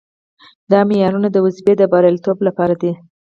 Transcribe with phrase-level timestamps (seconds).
[0.71, 2.91] دا معیارونه د وظیفې د بریالیتوب لپاره دي.